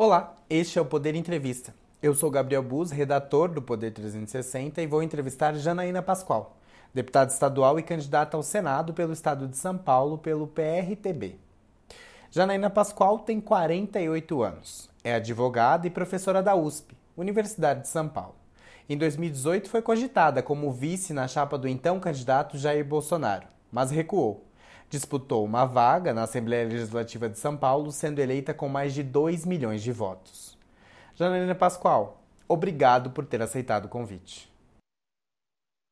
[0.00, 1.74] Olá, este é o Poder Entrevista.
[2.00, 6.56] Eu sou Gabriel Bus, redator do Poder 360 e vou entrevistar Janaína Pascoal,
[6.94, 11.34] deputada estadual e candidata ao Senado pelo estado de São Paulo pelo PRTB.
[12.30, 18.36] Janaína Pascoal tem 48 anos, é advogada e professora da USP, Universidade de São Paulo.
[18.88, 24.47] Em 2018 foi cogitada como vice na chapa do então candidato Jair Bolsonaro, mas recuou
[24.88, 29.44] disputou uma vaga na Assembleia Legislativa de São Paulo, sendo eleita com mais de 2
[29.44, 30.56] milhões de votos.
[31.14, 34.50] Janaína Pascoal, obrigado por ter aceitado o convite.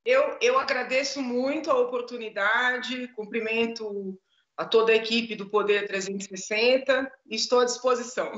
[0.04, 4.16] Eu, eu agradeço muito a oportunidade, cumprimento
[4.56, 8.32] a toda a equipe do Poder 360 e estou à disposição.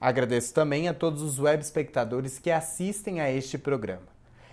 [0.00, 4.11] Agradeço também a todos os web espectadores que assistem a este programa.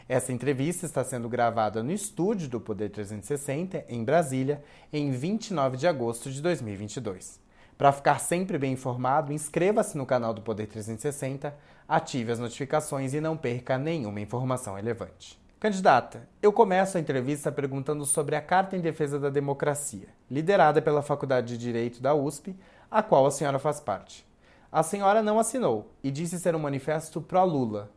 [0.10, 5.88] Essa entrevista está sendo gravada no estúdio do Poder 360, em Brasília, em 29 de
[5.88, 7.40] agosto de 2022.
[7.78, 11.56] Para ficar sempre bem informado, inscreva-se no canal do Poder 360,
[11.88, 15.40] ative as notificações e não perca nenhuma informação relevante.
[15.60, 21.04] Candidata, eu começo a entrevista perguntando sobre a Carta em Defesa da Democracia, liderada pela
[21.04, 22.56] Faculdade de Direito da USP,
[22.90, 24.26] a qual a senhora faz parte.
[24.72, 27.92] A senhora não assinou e disse ser um manifesto pró-Lula,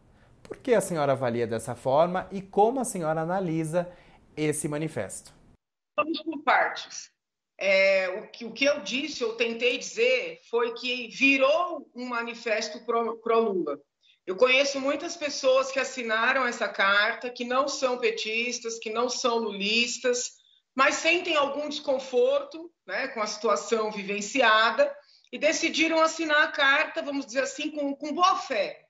[0.52, 3.90] por que a senhora avalia dessa forma e como a senhora analisa
[4.36, 5.32] esse manifesto?
[5.96, 7.10] Vamos por partes.
[7.58, 12.84] É, o, que, o que eu disse, eu tentei dizer, foi que virou um manifesto
[12.84, 13.80] pró-Lula.
[14.26, 19.38] Eu conheço muitas pessoas que assinaram essa carta, que não são petistas, que não são
[19.38, 20.32] lulistas,
[20.74, 24.94] mas sentem algum desconforto né, com a situação vivenciada
[25.32, 28.82] e decidiram assinar a carta, vamos dizer assim, com, com boa fé.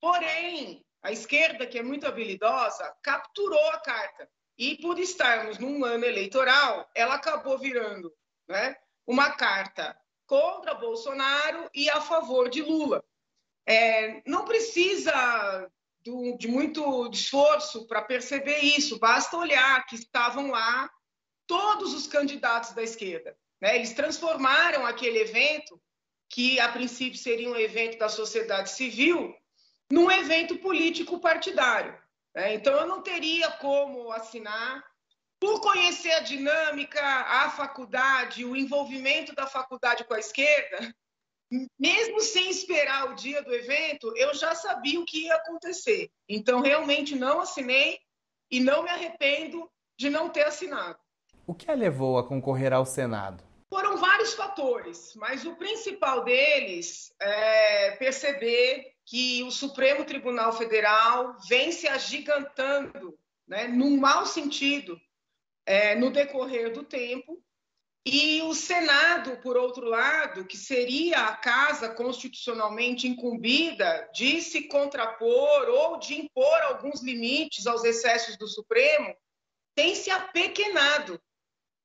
[0.00, 4.28] Porém, a esquerda, que é muito habilidosa, capturou a carta.
[4.58, 8.12] E por estarmos num ano eleitoral, ela acabou virando
[8.48, 13.04] né, uma carta contra Bolsonaro e a favor de Lula.
[13.66, 15.70] É, não precisa
[16.04, 20.90] do, de muito esforço para perceber isso, basta olhar que estavam lá
[21.46, 23.36] todos os candidatos da esquerda.
[23.60, 23.76] Né?
[23.76, 25.80] Eles transformaram aquele evento,
[26.28, 29.34] que a princípio seria um evento da sociedade civil,
[29.90, 31.96] num evento político partidário.
[32.34, 32.54] Né?
[32.54, 34.84] Então, eu não teria como assinar.
[35.38, 40.94] Por conhecer a dinâmica, a faculdade, o envolvimento da faculdade com a esquerda,
[41.78, 46.10] mesmo sem esperar o dia do evento, eu já sabia o que ia acontecer.
[46.26, 47.98] Então, realmente não assinei
[48.50, 50.98] e não me arrependo de não ter assinado.
[51.46, 53.44] O que a levou a concorrer ao Senado?
[53.68, 61.70] Foram vários fatores, mas o principal deles é perceber que o Supremo Tribunal Federal vem
[61.70, 65.00] se agigantando, né, num mau sentido,
[65.64, 67.40] é, no decorrer do tempo,
[68.08, 75.68] e o Senado, por outro lado, que seria a casa constitucionalmente incumbida de se contrapor
[75.68, 79.12] ou de impor alguns limites aos excessos do Supremo,
[79.74, 81.20] tem se apequenado.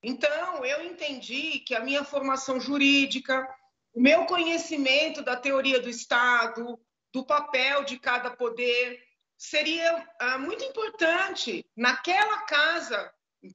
[0.03, 3.47] Então, eu entendi que a minha formação jurídica,
[3.91, 6.79] o meu conhecimento da teoria do Estado,
[7.13, 9.01] do papel de cada poder,
[9.37, 13.11] seria ah, muito importante naquela casa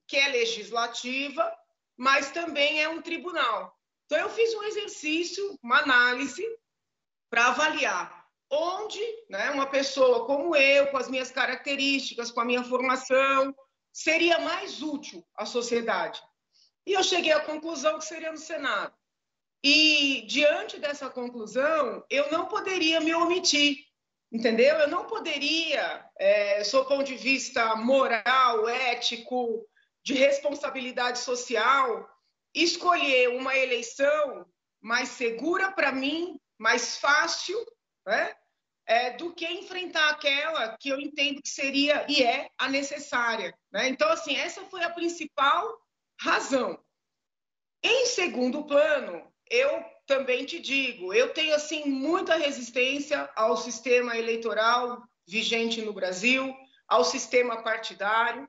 [0.07, 1.53] que é legislativa,
[1.97, 3.75] mas também é um tribunal.
[4.05, 6.45] Então, eu fiz um exercício, uma análise,
[7.31, 12.63] para avaliar onde né, uma pessoa como eu, com as minhas características, com a minha
[12.63, 13.55] formação,
[13.93, 16.23] seria mais útil à sociedade.
[16.87, 18.95] E eu cheguei à conclusão que seria no Senado.
[19.69, 23.79] E, diante dessa conclusão, eu não poderia me omitir,
[24.31, 24.77] entendeu?
[24.77, 29.69] Eu não poderia, é, sob ponto de vista moral, ético,
[30.05, 32.09] de responsabilidade social,
[32.55, 34.47] escolher uma eleição
[34.81, 37.59] mais segura para mim, mais fácil,
[38.07, 38.37] né?
[38.87, 43.53] É, do que enfrentar aquela que eu entendo que seria e é a necessária.
[43.73, 43.89] Né?
[43.89, 45.77] Então, assim, essa foi a principal
[46.21, 46.81] razão.
[47.83, 55.03] Em segundo plano, eu também te digo, eu tenho assim muita resistência ao sistema eleitoral
[55.27, 56.55] vigente no Brasil,
[56.87, 58.49] ao sistema partidário,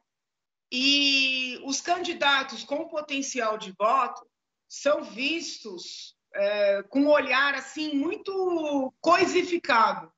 [0.71, 4.27] e os candidatos com potencial de voto
[4.67, 10.11] são vistos é, com um olhar assim muito coisificado.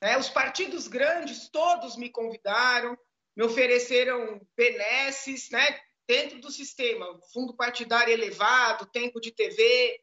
[0.00, 0.16] Né?
[0.16, 2.96] Os partidos grandes todos me convidaram,
[3.36, 5.80] me ofereceram benesses, né?
[6.06, 10.00] dentro do sistema, fundo partidário elevado, tempo de TV,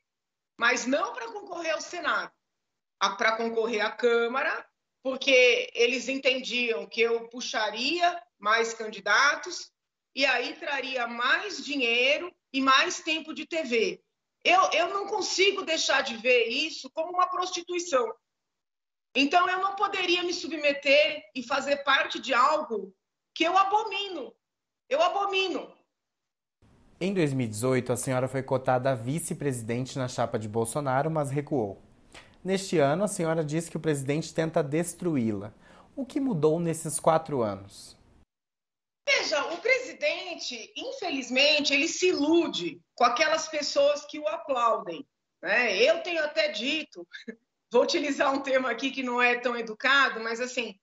[0.57, 2.31] mas não para concorrer ao Senado,
[3.17, 4.67] para concorrer à Câmara,
[5.01, 9.71] porque eles entendiam que eu puxaria mais candidatos
[10.15, 14.01] e aí traria mais dinheiro e mais tempo de TV.
[14.43, 18.13] Eu, eu não consigo deixar de ver isso como uma prostituição.
[19.15, 22.95] Então, eu não poderia me submeter e fazer parte de algo
[23.33, 24.35] que eu abomino.
[24.89, 25.75] Eu abomino.
[27.05, 31.77] Em 2018, a senhora foi cotada a vice-presidente na chapa de Bolsonaro, mas recuou.
[32.41, 35.53] Neste ano, a senhora disse que o presidente tenta destruí-la.
[35.97, 37.97] O que mudou nesses quatro anos?
[39.05, 45.05] Veja, o presidente, infelizmente, ele se ilude com aquelas pessoas que o aplaudem.
[45.41, 45.75] Né?
[45.75, 47.05] Eu tenho até dito,
[47.69, 50.79] vou utilizar um termo aqui que não é tão educado, mas assim,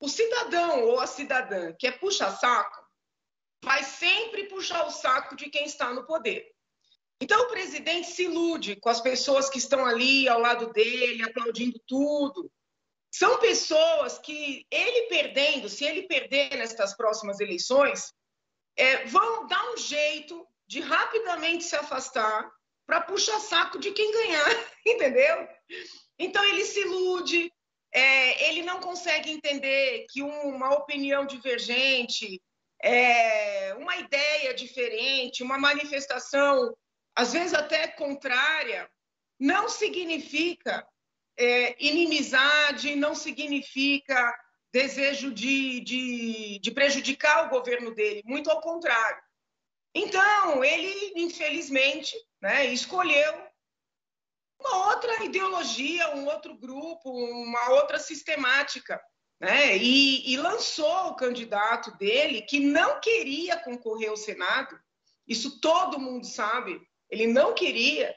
[0.00, 2.81] o cidadão ou a cidadã que é puxa-saco
[3.62, 6.50] vai sempre puxar o saco de quem está no poder.
[7.20, 11.80] Então, o presidente se ilude com as pessoas que estão ali ao lado dele, aplaudindo
[11.86, 12.50] tudo.
[13.14, 18.12] São pessoas que ele perdendo, se ele perder nestas próximas eleições,
[18.76, 22.50] é, vão dar um jeito de rapidamente se afastar
[22.86, 24.46] para puxar saco de quem ganhar,
[24.84, 25.48] entendeu?
[26.18, 27.52] Então ele se ilude,
[27.92, 32.42] é, ele não consegue entender que uma opinião divergente,
[32.82, 36.76] é, uma ideia diferente, uma manifestação,
[37.14, 38.90] às vezes até contrária,
[39.38, 40.86] não significa
[41.38, 44.34] é, inimizade, não significa
[44.72, 49.22] desejo de, de, de prejudicar o governo dele, muito ao contrário.
[49.94, 53.52] Então, ele, infelizmente, né, escolheu
[54.58, 59.00] uma outra ideologia, um outro grupo, uma outra sistemática,
[59.42, 59.76] né?
[59.76, 64.78] E, e, lançou o candidato dele que não queria concorrer ao Senado.
[65.26, 66.80] Isso todo mundo sabe.
[67.10, 68.14] Ele não queria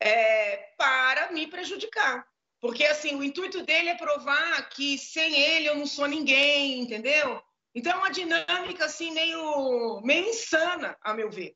[0.00, 2.26] é, para me prejudicar.
[2.58, 7.42] Porque, assim, o intuito dele é provar que sem ele eu não sou ninguém, entendeu?
[7.74, 11.54] Então, é uma dinâmica, assim, meio, meio insana, a meu ver.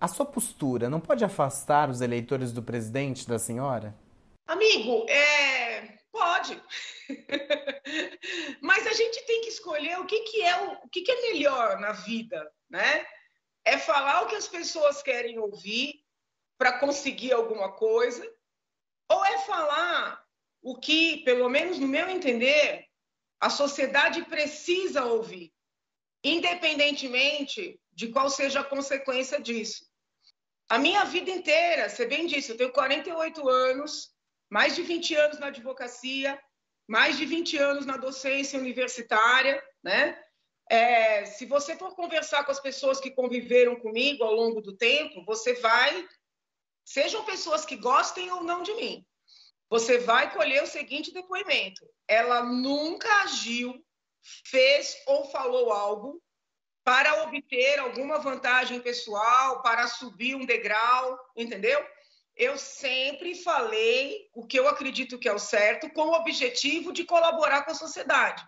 [0.00, 3.94] A sua postura não pode afastar os eleitores do presidente da senhora?
[4.48, 5.95] Amigo, é...
[6.16, 6.62] pode.
[8.60, 11.32] Mas a gente tem que escolher o que, que é o, o que, que é
[11.32, 13.06] melhor na vida, né?
[13.64, 16.02] É falar o que as pessoas querem ouvir
[16.56, 18.24] para conseguir alguma coisa
[19.08, 20.24] ou é falar
[20.62, 22.86] o que, pelo menos no meu entender,
[23.38, 25.52] a sociedade precisa ouvir,
[26.24, 29.86] independentemente de qual seja a consequência disso.
[30.68, 34.15] A minha vida inteira, você bem disse, eu tenho 48 anos,
[34.56, 36.42] mais de 20 anos na advocacia,
[36.88, 40.18] mais de 20 anos na docência universitária, né?
[40.70, 45.22] É, se você for conversar com as pessoas que conviveram comigo ao longo do tempo,
[45.26, 46.08] você vai
[46.86, 49.04] sejam pessoas que gostem ou não de mim,
[49.68, 53.74] você vai colher o seguinte depoimento: ela nunca agiu,
[54.46, 56.18] fez ou falou algo
[56.82, 61.86] para obter alguma vantagem pessoal, para subir um degrau, entendeu?
[62.36, 67.04] Eu sempre falei o que eu acredito que é o certo, com o objetivo de
[67.04, 68.46] colaborar com a sociedade.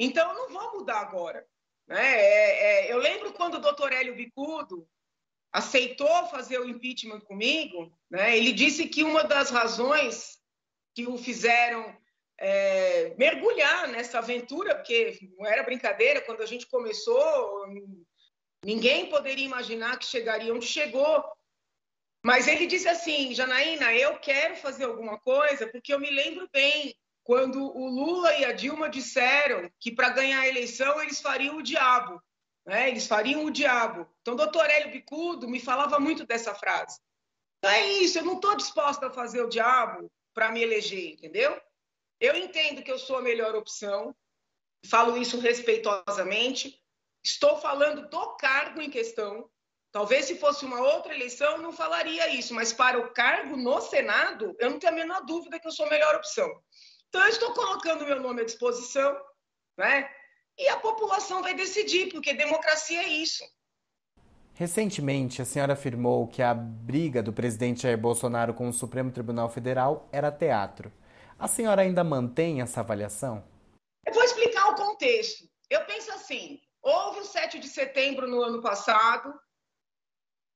[0.00, 1.46] Então, eu não vou mudar agora.
[1.86, 2.20] Né?
[2.20, 4.88] É, é, eu lembro quando o doutor Hélio Bicudo
[5.52, 8.36] aceitou fazer o impeachment comigo, né?
[8.36, 10.40] ele disse que uma das razões
[10.92, 11.96] que o fizeram
[12.38, 17.66] é, mergulhar nessa aventura, porque não era brincadeira, quando a gente começou,
[18.64, 21.24] ninguém poderia imaginar que chegaria onde chegou.
[22.24, 26.96] Mas ele disse assim, Janaína, eu quero fazer alguma coisa, porque eu me lembro bem
[27.22, 31.62] quando o Lula e a Dilma disseram que para ganhar a eleição eles fariam o
[31.62, 32.18] diabo.
[32.64, 32.88] Né?
[32.88, 34.08] Eles fariam o diabo.
[34.22, 36.98] Então, doutor Hélio Bicudo me falava muito dessa frase.
[37.58, 41.60] Então, é isso, eu não estou disposta a fazer o diabo para me eleger, entendeu?
[42.18, 44.16] Eu entendo que eu sou a melhor opção,
[44.86, 46.80] falo isso respeitosamente.
[47.22, 49.50] Estou falando do cargo em questão.
[49.94, 53.80] Talvez se fosse uma outra eleição, eu não falaria isso, mas para o cargo no
[53.80, 56.50] Senado, eu não tenho a menor dúvida que eu sou a melhor opção.
[57.08, 59.16] Então, eu estou colocando meu nome à disposição,
[59.78, 60.10] né?
[60.58, 63.44] e a população vai decidir, porque democracia é isso.
[64.54, 69.48] Recentemente, a senhora afirmou que a briga do presidente Jair Bolsonaro com o Supremo Tribunal
[69.48, 70.92] Federal era teatro.
[71.38, 73.44] A senhora ainda mantém essa avaliação?
[74.04, 75.48] Eu vou explicar o contexto.
[75.70, 79.34] Eu penso assim: houve o 7 de setembro no ano passado.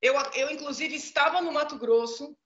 [0.00, 2.36] Eu, eu inclusive, estava no Mato Grosso,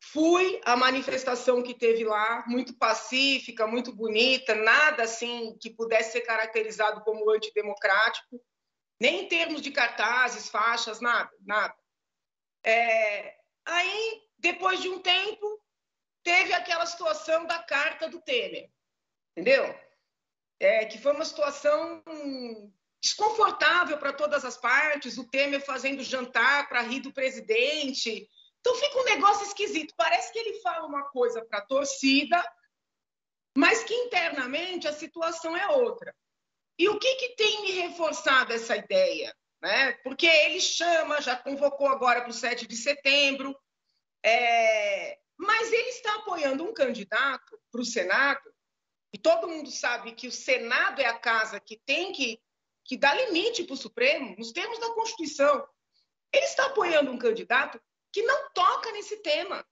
[0.00, 6.20] Fui à manifestação que teve lá, muito pacífica, muito bonita, nada assim que pudesse ser
[6.20, 8.40] caracterizado como antidemocrático,
[9.00, 11.76] nem em termos de cartazes, faixas, nada, nada.
[12.64, 15.60] É, aí, depois de um tempo,
[16.22, 18.70] teve aquela situação da carta do Temer,
[19.32, 19.78] entendeu?
[20.60, 22.02] É, que foi uma situação
[23.00, 28.28] desconfortável para todas as partes, o Temer fazendo jantar para rir do presidente,
[28.60, 29.94] então fica um negócio esquisito.
[29.96, 32.42] Parece que ele fala uma coisa para a torcida,
[33.56, 36.14] mas que internamente a situação é outra.
[36.78, 39.34] E o que, que tem me reforçado essa ideia?
[39.60, 39.92] Né?
[40.04, 43.58] Porque ele chama, já convocou agora para o 7 de setembro,
[44.24, 45.18] é...
[45.36, 48.54] mas ele está apoiando um candidato para o Senado,
[49.12, 52.40] e todo mundo sabe que o Senado é a casa que tem que,
[52.88, 55.68] que dar limite para o Supremo, nos termos da Constituição.
[56.32, 57.78] Ele está apoiando um candidato
[58.10, 59.64] que não toca nesse tema.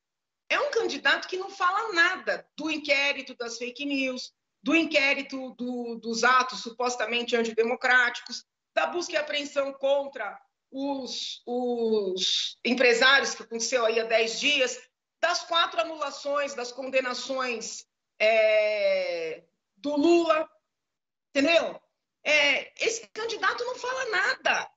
[0.50, 4.32] É um candidato que não fala nada do inquérito das fake news,
[4.62, 8.44] do inquérito do, dos atos supostamente antidemocráticos,
[8.74, 10.38] da busca e apreensão contra
[10.70, 14.78] os, os empresários, que aconteceu aí há 10 dias,
[15.22, 17.86] das quatro anulações das condenações
[18.20, 19.42] é,
[19.76, 20.48] do Lula,
[21.30, 21.80] entendeu?
[22.26, 24.68] É, esse candidato não fala nada.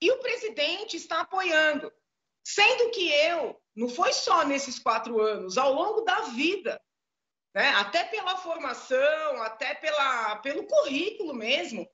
[0.00, 1.92] E o presidente está apoiando.
[2.44, 6.80] Sendo que eu, não foi só nesses quatro anos, ao longo da vida,
[7.52, 7.70] né?
[7.70, 11.88] até pela formação, até pela, pelo currículo mesmo,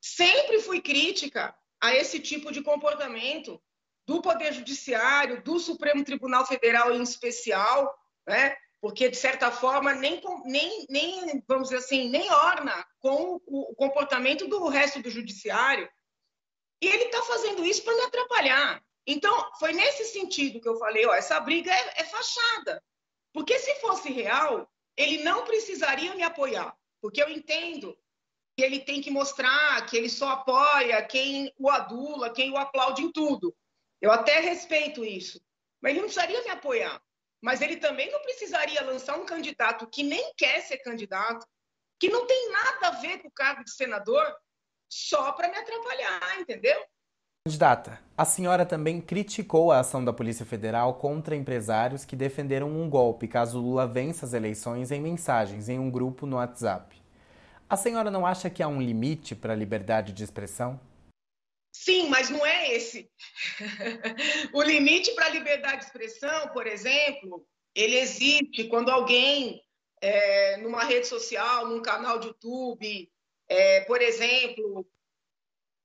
[0.00, 3.62] sempre fui crítica a esse tipo de comportamento
[4.06, 8.56] do Poder Judiciário, do Supremo Tribunal Federal em especial, né?
[8.80, 14.48] Porque, de certa forma, nem, nem, nem, vamos dizer assim, nem orna com o comportamento
[14.48, 15.88] do resto do Judiciário.
[16.82, 18.82] E ele está fazendo isso para me atrapalhar.
[19.06, 22.82] Então, foi nesse sentido que eu falei: ó, essa briga é, é fachada.
[23.32, 27.96] Porque se fosse real, ele não precisaria me apoiar, porque eu entendo
[28.56, 33.02] que ele tem que mostrar que ele só apoia quem o adula, quem o aplaude
[33.02, 33.54] em tudo.
[34.00, 35.40] Eu até respeito isso,
[35.80, 37.00] mas ele não precisaria me apoiar.
[37.42, 41.46] Mas ele também não precisaria lançar um candidato que nem quer ser candidato,
[41.98, 44.24] que não tem nada a ver com o cargo de senador,
[44.88, 46.80] só para me atrapalhar, entendeu?
[47.46, 52.88] Candidata, a senhora também criticou a ação da Polícia Federal contra empresários que defenderam um
[52.90, 57.00] golpe caso Lula vença as eleições em mensagens em um grupo no WhatsApp.
[57.68, 60.78] A senhora não acha que há um limite para a liberdade de expressão?
[61.72, 63.10] Sim, mas não é esse.
[64.52, 69.62] o limite para a liberdade de expressão, por exemplo, ele existe quando alguém,
[70.00, 73.10] é, numa rede social, num canal de YouTube,
[73.48, 74.86] é, por exemplo,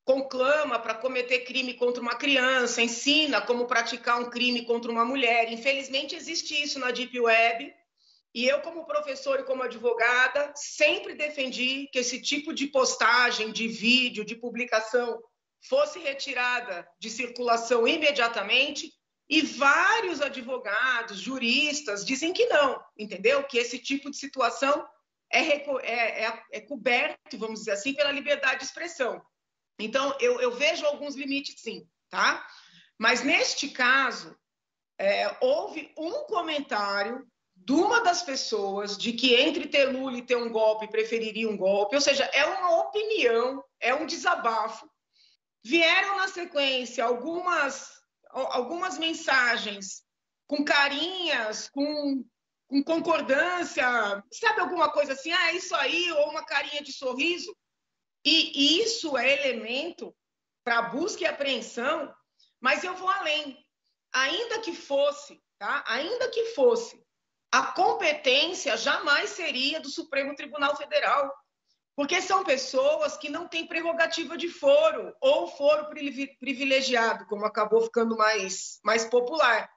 [0.03, 5.51] conclama para cometer crime contra uma criança, ensina como praticar um crime contra uma mulher.
[5.51, 7.73] Infelizmente, existe isso na Deep Web.
[8.33, 13.67] E eu, como professor e como advogada, sempre defendi que esse tipo de postagem, de
[13.67, 15.19] vídeo, de publicação
[15.61, 18.91] fosse retirada de circulação imediatamente.
[19.27, 23.43] E vários advogados, juristas dizem que não, entendeu?
[23.43, 24.87] Que esse tipo de situação
[25.31, 29.21] é, é, é, é coberto, vamos dizer assim, pela liberdade de expressão.
[29.79, 32.45] Então, eu, eu vejo alguns limites, sim, tá?
[32.97, 34.37] Mas neste caso,
[34.97, 40.35] é, houve um comentário de uma das pessoas de que entre ter Lula e ter
[40.35, 44.89] um golpe, preferiria um golpe, ou seja, é uma opinião, é um desabafo.
[45.65, 50.03] Vieram na sequência algumas, algumas mensagens
[50.45, 52.23] com carinhas, com,
[52.67, 53.83] com concordância,
[54.31, 57.51] sabe alguma coisa assim, ah, é isso aí, ou uma carinha de sorriso.
[58.23, 60.15] E isso é elemento
[60.63, 62.13] para busca e apreensão,
[62.61, 63.57] mas eu vou além.
[64.13, 65.83] Ainda que fosse, tá?
[65.87, 67.03] Ainda que fosse,
[67.51, 71.33] a competência jamais seria do Supremo Tribunal Federal,
[71.95, 75.87] porque são pessoas que não têm prerrogativa de foro ou foro
[76.39, 79.69] privilegiado, como acabou ficando mais, mais popular.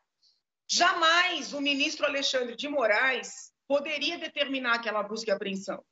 [0.68, 5.82] Jamais o ministro Alexandre de Moraes poderia determinar aquela busca e apreensão.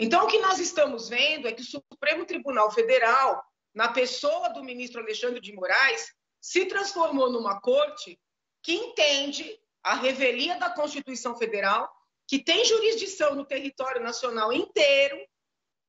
[0.00, 3.42] Então, o que nós estamos vendo é que o Supremo Tribunal Federal,
[3.74, 8.18] na pessoa do ministro Alexandre de Moraes, se transformou numa corte
[8.62, 11.90] que entende a revelia da Constituição Federal,
[12.26, 15.16] que tem jurisdição no território nacional inteiro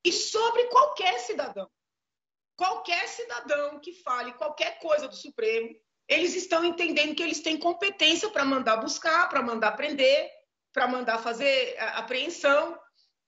[0.04, 1.70] e sobre qualquer cidadão.
[2.56, 5.76] Qualquer cidadão que fale qualquer coisa do Supremo,
[6.08, 10.32] eles estão entendendo que eles têm competência para mandar buscar, para mandar prender,
[10.74, 12.80] para mandar fazer apreensão.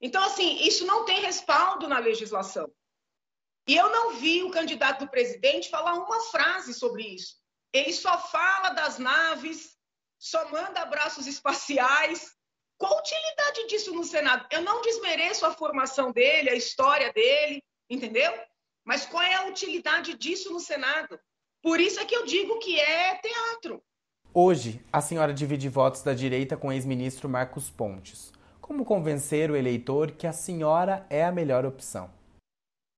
[0.02, 2.72] Então, assim, isso não tem respaldo na legislação.
[3.68, 7.36] E eu não vi o candidato do presidente falar uma frase sobre isso.
[7.72, 9.78] Ele só fala das naves,
[10.18, 12.36] só manda abraços espaciais.
[12.80, 14.48] Qual a utilidade disso no Senado?
[14.50, 18.34] Eu não desmereço a formação dele, a história dele, entendeu?
[18.86, 21.20] Mas qual é a utilidade disso no Senado?
[21.62, 23.84] Por isso é que eu digo que é teatro.
[24.34, 28.32] Hoje, a senhora divide votos da direita com o ex-ministro Marcos Pontes.
[28.62, 32.10] Como convencer o eleitor que a senhora é a melhor opção?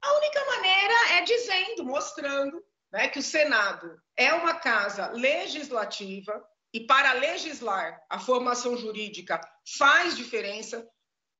[0.04, 6.82] A única maneira é dizendo, mostrando né, que o Senado é uma casa legislativa e
[6.82, 9.42] para legislar a formação jurídica
[9.78, 10.88] faz diferença.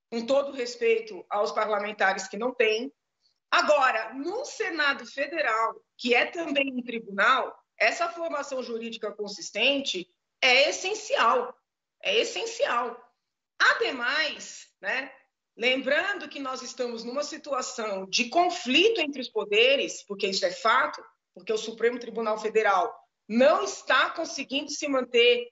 [0.10, 2.92] com todo respeito aos parlamentares que não têm.
[3.50, 10.06] Agora, no Senado Federal, que é também um tribunal, essa formação jurídica consistente
[10.42, 11.58] é essencial.
[12.04, 13.02] É essencial.
[13.58, 15.12] Ademais, né,
[15.56, 21.02] lembrando que nós estamos numa situação de conflito entre os poderes, porque isso é fato,
[21.34, 22.94] porque o Supremo Tribunal Federal
[23.28, 25.50] não está conseguindo se manter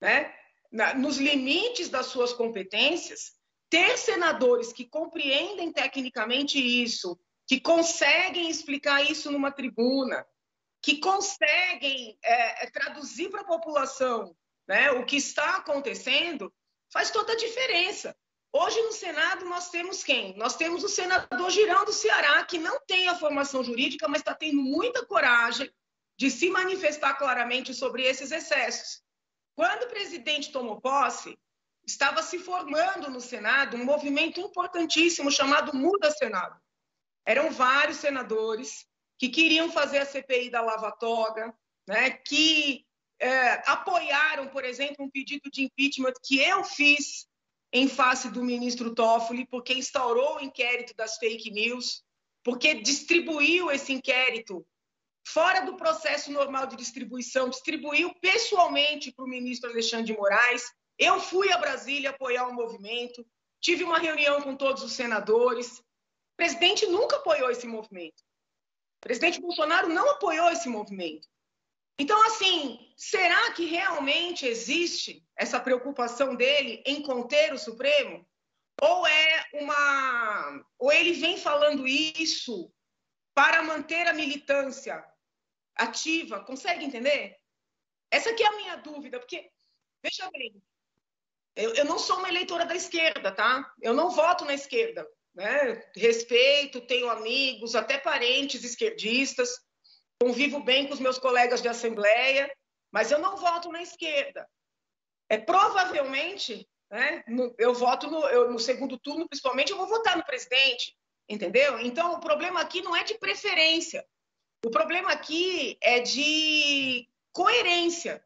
[0.00, 0.37] né,
[0.96, 3.32] nos limites das suas competências,
[3.70, 10.26] ter senadores que compreendem tecnicamente isso, que conseguem explicar isso numa tribuna,
[10.82, 16.52] que conseguem é, é traduzir para a população né, o que está acontecendo,
[16.92, 18.14] faz toda a diferença.
[18.52, 20.36] Hoje no Senado nós temos quem?
[20.36, 24.34] Nós temos o senador Girão do Ceará, que não tem a formação jurídica, mas está
[24.34, 25.70] tendo muita coragem
[26.18, 29.02] de se manifestar claramente sobre esses excessos.
[29.58, 31.36] Quando o presidente tomou posse,
[31.84, 36.56] estava se formando no Senado um movimento importantíssimo chamado Muda Senado.
[37.26, 38.86] Eram vários senadores
[39.18, 41.52] que queriam fazer a CPI da Lava Toga,
[41.88, 42.86] né, que
[43.18, 47.26] é, apoiaram, por exemplo, um pedido de impeachment que eu fiz
[47.72, 52.04] em face do ministro Toffoli, porque instaurou o inquérito das fake news,
[52.44, 54.64] porque distribuiu esse inquérito
[55.32, 60.62] fora do processo normal de distribuição, distribuiu pessoalmente para o ministro Alexandre de Moraes.
[60.98, 63.26] Eu fui a Brasília apoiar o movimento,
[63.60, 65.78] tive uma reunião com todos os senadores.
[65.78, 68.20] O presidente nunca apoiou esse movimento.
[68.20, 71.28] O presidente Bolsonaro não apoiou esse movimento.
[71.98, 78.26] Então, assim, será que realmente existe essa preocupação dele em conter o Supremo?
[78.80, 80.64] Ou é uma.
[80.78, 82.72] Ou ele vem falando isso
[83.34, 85.04] para manter a militância
[85.78, 86.44] ativa?
[86.44, 87.36] Consegue entender?
[88.10, 89.50] Essa aqui é a minha dúvida, porque,
[90.02, 90.62] veja bem,
[91.56, 93.72] eu, eu não sou uma eleitora da esquerda, tá?
[93.80, 95.08] Eu não voto na esquerda.
[95.34, 95.90] Né?
[95.94, 99.50] Respeito, tenho amigos, até parentes esquerdistas
[100.20, 102.50] convivo bem com os meus colegas de assembleia,
[102.90, 104.48] mas eu não voto na esquerda.
[105.28, 110.16] É provavelmente, né, no, eu voto no, eu, no segundo turno, principalmente, eu vou votar
[110.16, 110.96] no presidente,
[111.28, 111.78] entendeu?
[111.80, 114.04] Então, o problema aqui não é de preferência.
[114.64, 118.24] O problema aqui é de coerência.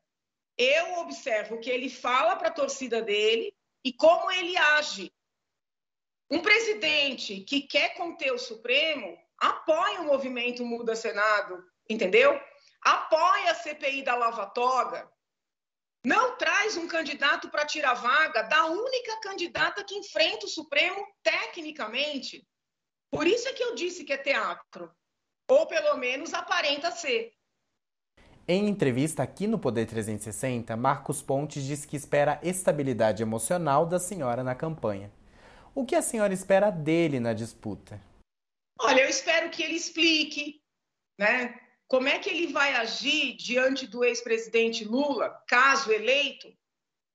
[0.57, 5.13] Eu observo o que ele fala para a torcida dele e como ele age.
[6.31, 12.41] Um presidente que quer conter o Supremo apoia o movimento Muda Senado, entendeu?
[12.81, 15.13] Apoia a CPI da Lava Toga,
[16.05, 22.47] não traz um candidato para tirar vaga da única candidata que enfrenta o Supremo tecnicamente.
[23.11, 24.93] Por isso é que eu disse que é teatro,
[25.53, 27.35] ou pelo menos aparenta ser.
[28.47, 34.43] Em entrevista aqui no Poder 360, Marcos Pontes diz que espera estabilidade emocional da senhora
[34.43, 35.13] na campanha.
[35.75, 38.01] O que a senhora espera dele na disputa?
[38.81, 40.61] Olha, eu espero que ele explique,
[41.19, 41.59] né?
[41.87, 46.53] Como é que ele vai agir diante do ex-presidente Lula, caso eleito,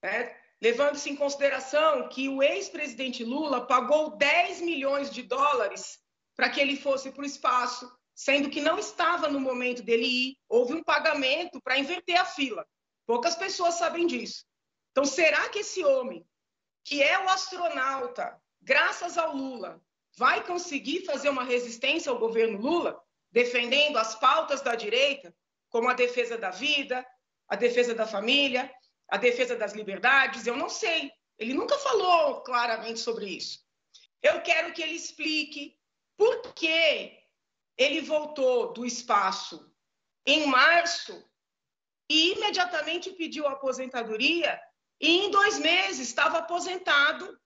[0.02, 0.34] né?
[0.62, 6.00] levando-se em consideração que o ex-presidente Lula pagou 10 milhões de dólares
[6.36, 10.38] para que ele fosse para o espaço, sendo que não estava no momento dele ir,
[10.50, 12.68] houve um pagamento para inverter a fila.
[13.06, 14.44] Poucas pessoas sabem disso.
[14.92, 16.26] Então, será que esse homem,
[16.84, 19.80] que é o astronauta, graças ao Lula,
[20.18, 23.00] vai conseguir fazer uma resistência ao governo Lula?
[23.32, 25.32] defendendo as pautas da direita,
[25.70, 27.06] como a defesa da vida,
[27.48, 28.72] a defesa da família,
[29.08, 31.12] a defesa das liberdades, eu não sei.
[31.38, 33.60] Ele nunca falou claramente sobre isso.
[34.22, 35.78] Eu quero que ele explique
[36.18, 37.17] por que
[37.78, 39.72] ele voltou do espaço
[40.26, 41.24] em março
[42.10, 44.60] e imediatamente pediu aposentadoria
[45.00, 47.40] e em dois meses estava aposentado,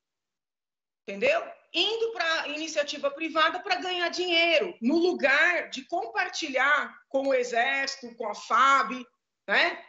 [1.07, 1.41] entendeu?
[1.73, 8.13] indo para a iniciativa privada para ganhar dinheiro, no lugar de compartilhar com o Exército,
[8.15, 9.05] com a FAB,
[9.47, 9.83] né?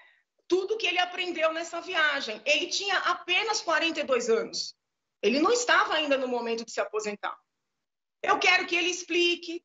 [0.46, 2.40] tudo que ele aprendeu nessa viagem.
[2.44, 4.76] Ele tinha apenas 42 anos.
[5.20, 7.36] Ele não estava ainda no momento de se aposentar.
[8.22, 9.64] Eu quero que ele explique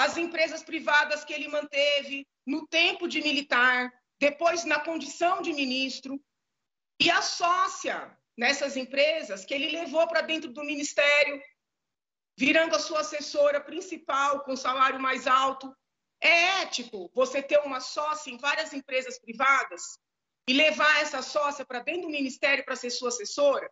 [0.00, 6.18] as empresas privadas que ele manteve no tempo de militar, depois na condição de ministro,
[6.98, 11.38] e a sócia nessas empresas que ele levou para dentro do ministério,
[12.34, 15.70] virando a sua assessora principal com salário mais alto.
[16.18, 19.98] É ético você ter uma sócia em várias empresas privadas
[20.48, 23.70] e levar essa sócia para dentro do ministério para ser sua assessora?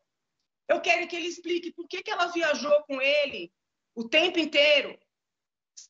[0.68, 3.50] Eu quero que ele explique por que, que ela viajou com ele
[3.94, 4.98] o tempo inteiro,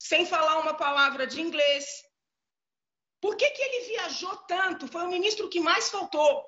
[0.00, 1.86] sem falar uma palavra de inglês.
[3.20, 4.86] Por que, que ele viajou tanto?
[4.86, 6.44] Foi o ministro que mais faltou.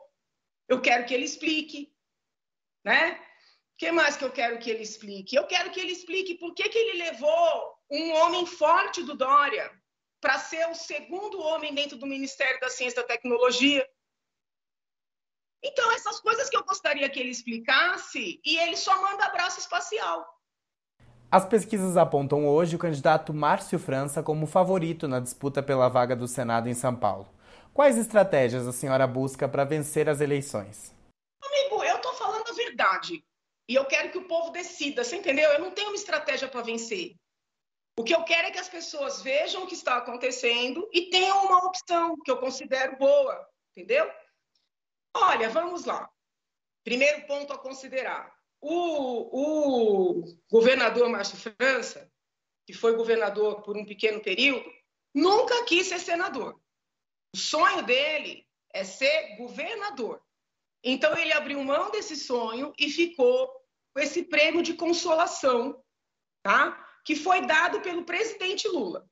[0.68, 1.92] Eu quero que ele explique
[2.84, 3.20] né?
[3.76, 5.34] que mais que eu quero que ele explique?
[5.34, 9.70] Eu quero que ele explique por que, que ele levou um homem forte do Dória
[10.20, 13.88] para ser o segundo homem dentro do Ministério da Ciência e da Tecnologia.
[15.62, 20.26] Então, essas coisas que eu gostaria que ele explicasse, e ele só manda abraço espacial.
[21.32, 26.26] As pesquisas apontam hoje o candidato Márcio França como favorito na disputa pela vaga do
[26.26, 27.28] Senado em São Paulo.
[27.72, 30.92] Quais estratégias a senhora busca para vencer as eleições?
[31.40, 33.24] Amigo, eu estou falando a verdade.
[33.68, 35.48] E eu quero que o povo decida, você entendeu?
[35.52, 37.14] Eu não tenho uma estratégia para vencer.
[37.96, 41.46] O que eu quero é que as pessoas vejam o que está acontecendo e tenham
[41.46, 44.10] uma opção que eu considero boa, entendeu?
[45.14, 46.10] Olha, vamos lá.
[46.82, 48.39] Primeiro ponto a considerar.
[48.60, 52.10] O, o governador Márcio França,
[52.66, 54.70] que foi governador por um pequeno período,
[55.14, 56.60] nunca quis ser senador.
[57.34, 60.22] O sonho dele é ser governador.
[60.82, 63.48] Então ele abriu mão desse sonho e ficou
[63.94, 65.82] com esse prêmio de consolação,
[66.42, 66.86] tá?
[67.04, 69.08] que foi dado pelo presidente Lula.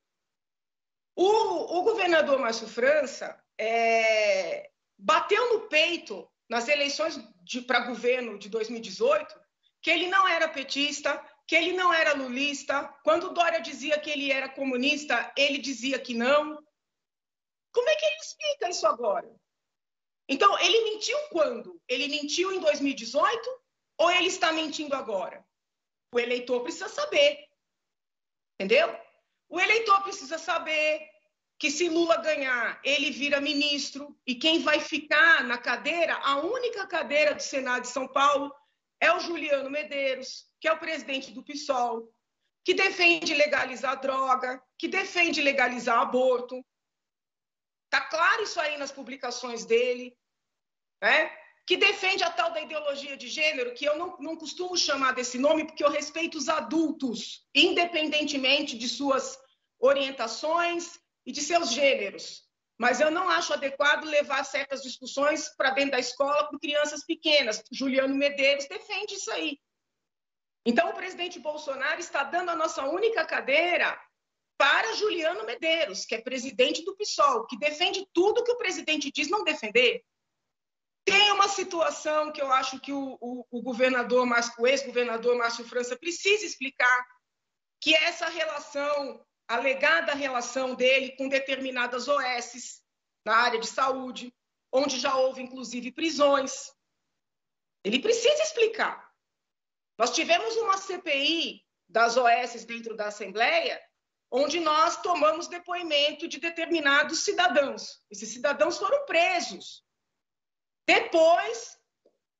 [1.16, 7.18] O, o governador Márcio França é, bateu no peito nas eleições
[7.66, 9.48] para governo de 2018
[9.80, 12.84] que ele não era petista, que ele não era lulista.
[13.04, 16.62] Quando Dória dizia que ele era comunista, ele dizia que não.
[17.72, 19.32] Como é que ele explica isso agora?
[20.28, 21.80] Então, ele mentiu quando?
[21.88, 23.62] Ele mentiu em 2018
[23.98, 25.44] ou ele está mentindo agora?
[26.12, 27.46] O eleitor precisa saber.
[28.54, 28.94] Entendeu?
[29.48, 31.08] O eleitor precisa saber
[31.58, 36.86] que se Lula ganhar, ele vira ministro e quem vai ficar na cadeira, a única
[36.86, 38.54] cadeira do Senado de São Paulo,
[39.00, 42.12] é o Juliano Medeiros, que é o presidente do PSOL,
[42.64, 46.64] que defende legalizar droga, que defende legalizar aborto.
[47.90, 50.16] Tá claro isso aí nas publicações dele,
[51.02, 51.36] né?
[51.66, 55.38] que defende a tal da ideologia de gênero, que eu não, não costumo chamar desse
[55.38, 59.38] nome, porque eu respeito os adultos, independentemente de suas
[59.78, 62.48] orientações e de seus gêneros.
[62.78, 67.62] Mas eu não acho adequado levar certas discussões para dentro da escola com crianças pequenas.
[67.70, 69.58] Juliano Medeiros defende isso aí.
[70.64, 74.00] Então, o presidente Bolsonaro está dando a nossa única cadeira
[74.56, 79.28] para Juliano Medeiros, que é presidente do PSOL, que defende tudo que o presidente diz
[79.28, 80.02] não defender.
[81.04, 84.26] Tem uma situação que eu acho que o, o, o governador,
[84.58, 87.06] o ex-governador Márcio França precisa explicar,
[87.82, 92.82] que é essa relação, alegada relação dele com determinadas OSs
[93.24, 94.32] na área de saúde,
[94.70, 96.70] onde já houve, inclusive, prisões.
[97.82, 99.10] Ele precisa explicar.
[99.98, 103.80] Nós tivemos uma CPI das OSs dentro da Assembleia,
[104.30, 108.02] onde nós tomamos depoimento de determinados cidadãos.
[108.10, 109.82] Esses cidadãos foram presos
[110.88, 111.78] depois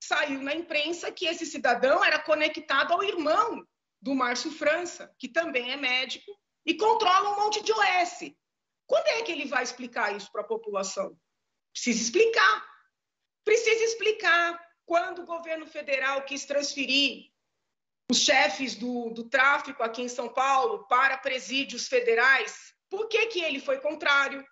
[0.02, 3.62] saiu na imprensa que esse cidadão era conectado ao irmão
[4.00, 6.32] do Márcio França, que também é médico
[6.68, 8.30] e controla um monte de OS.
[8.86, 11.18] Quando é que ele vai explicar isso para a população?
[11.72, 12.68] Precisa explicar.
[13.42, 17.32] Precisa explicar quando o governo federal quis transferir
[18.10, 22.74] os chefes do, do tráfico aqui em São Paulo para presídios federais.
[22.90, 24.46] Por que, que ele foi contrário?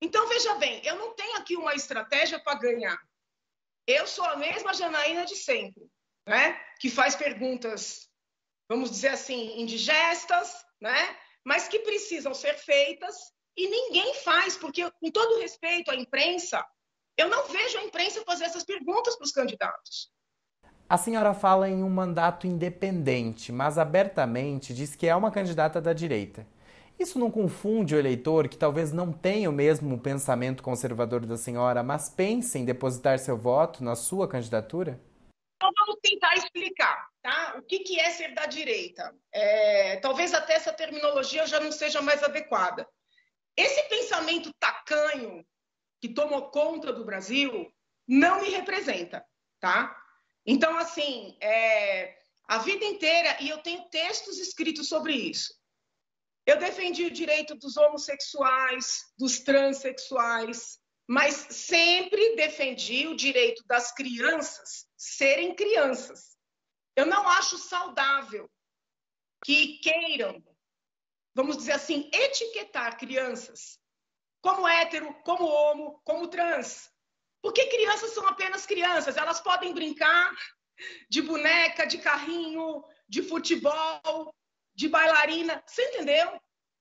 [0.00, 2.98] Então, veja bem, eu não tenho aqui uma estratégia para ganhar.
[3.86, 5.86] Eu sou a mesma Janaína de sempre,
[6.26, 6.58] né?
[6.80, 8.10] que faz perguntas,
[8.68, 11.16] vamos dizer assim, indigestas, né?
[11.44, 16.64] mas que precisam ser feitas e ninguém faz, porque, com todo respeito à imprensa,
[17.16, 20.10] eu não vejo a imprensa fazer essas perguntas para os candidatos.
[20.88, 25.92] A senhora fala em um mandato independente, mas abertamente diz que é uma candidata da
[25.92, 26.46] direita.
[26.98, 31.82] Isso não confunde o eleitor que talvez não tenha o mesmo pensamento conservador da senhora,
[31.82, 35.00] mas pense em depositar seu voto na sua candidatura?
[35.56, 37.56] Então vamos tentar explicar, tá?
[37.58, 39.12] O que, que é ser da direita?
[39.32, 42.88] É, talvez até essa terminologia já não seja mais adequada.
[43.56, 45.44] Esse pensamento tacanho
[46.00, 47.68] que tomou conta do Brasil
[48.06, 49.26] não me representa,
[49.58, 50.00] tá?
[50.46, 55.52] Então, assim, é, a vida inteira, e eu tenho textos escritos sobre isso,
[56.46, 64.86] eu defendi o direito dos homossexuais, dos transexuais, mas sempre defendi o direito das crianças
[64.96, 66.35] serem crianças.
[66.96, 68.50] Eu não acho saudável
[69.44, 70.42] que queiram,
[71.34, 73.78] vamos dizer assim, etiquetar crianças
[74.40, 76.90] como hétero, como homo, como trans.
[77.42, 80.34] Porque crianças são apenas crianças, elas podem brincar
[81.08, 84.34] de boneca, de carrinho, de futebol,
[84.74, 86.40] de bailarina, você entendeu?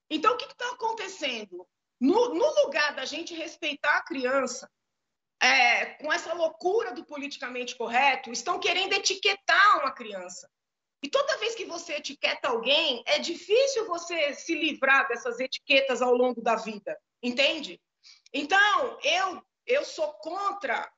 [0.09, 1.67] Então, o que está acontecendo?
[1.99, 4.69] No, no lugar da gente respeitar a criança,
[5.41, 10.49] é, com essa loucura do politicamente correto, estão querendo etiquetar uma criança.
[11.03, 16.15] E toda vez que você etiqueta alguém, é difícil você se livrar dessas etiquetas ao
[16.15, 17.79] longo da vida, entende?
[18.33, 20.91] Então, eu, eu sou contra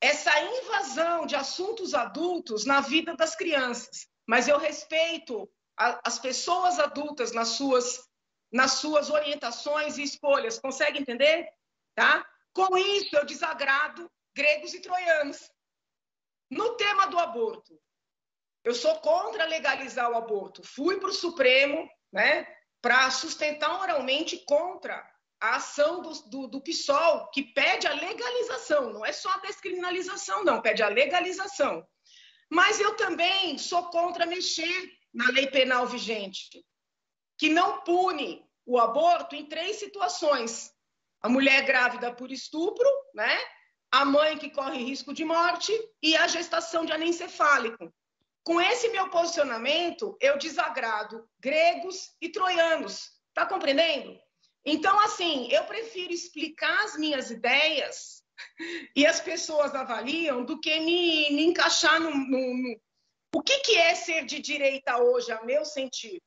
[0.00, 6.78] essa invasão de assuntos adultos na vida das crianças, mas eu respeito a, as pessoas
[6.78, 8.08] adultas nas suas,
[8.52, 10.58] nas suas orientações e escolhas.
[10.58, 11.48] Consegue entender?
[11.94, 12.24] Tá?
[12.52, 15.50] Com isso, eu desagrado gregos e troianos.
[16.50, 17.78] No tema do aborto,
[18.64, 20.62] eu sou contra legalizar o aborto.
[20.62, 22.46] Fui para o Supremo né,
[22.80, 25.08] para sustentar oralmente contra
[25.40, 30.44] a ação do, do, do PSOL, que pede a legalização, não é só a descriminalização,
[30.44, 31.86] não, pede a legalização.
[32.50, 36.64] Mas eu também sou contra mexer na lei penal vigente,
[37.38, 40.70] que não pune o aborto em três situações:
[41.22, 43.38] a mulher grávida por estupro, né?
[43.90, 47.92] a mãe que corre risco de morte e a gestação de anencefálico.
[48.44, 53.10] Com esse meu posicionamento, eu desagrado gregos e troianos.
[53.34, 54.18] Tá compreendendo?
[54.64, 58.22] Então, assim, eu prefiro explicar as minhas ideias
[58.94, 62.80] e as pessoas avaliam do que me, me encaixar no, no, no,
[63.34, 66.22] O que, que é ser de direita hoje, a meu sentido?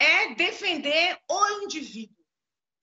[0.00, 2.17] É defender o indivíduo,